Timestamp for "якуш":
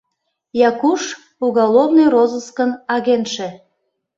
0.69-1.03